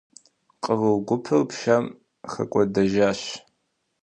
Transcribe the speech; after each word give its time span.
Къру 0.63 0.91
гупыр 1.07 1.41
пшэм 1.49 1.85
хэкӏуэдэжащ. 2.31 3.21